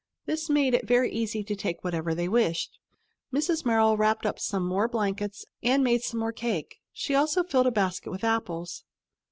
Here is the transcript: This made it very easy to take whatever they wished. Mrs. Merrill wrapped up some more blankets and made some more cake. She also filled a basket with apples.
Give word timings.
This 0.25 0.49
made 0.49 0.73
it 0.73 0.87
very 0.87 1.11
easy 1.11 1.43
to 1.43 1.55
take 1.55 1.83
whatever 1.83 2.15
they 2.15 2.27
wished. 2.27 2.79
Mrs. 3.31 3.65
Merrill 3.67 3.97
wrapped 3.97 4.25
up 4.25 4.39
some 4.39 4.65
more 4.65 4.87
blankets 4.87 5.45
and 5.61 5.83
made 5.83 6.01
some 6.01 6.19
more 6.19 6.33
cake. 6.33 6.77
She 6.91 7.13
also 7.13 7.43
filled 7.43 7.67
a 7.67 7.71
basket 7.71 8.09
with 8.09 8.23
apples. 8.23 8.83